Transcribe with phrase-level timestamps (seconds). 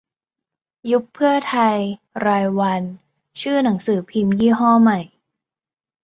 [0.91, 1.77] "ยุบเพื่อไทย
[2.25, 2.81] รายวัน"
[3.41, 4.99] ชื่อหนังสือพิมพ์ยี่ห้อใหม่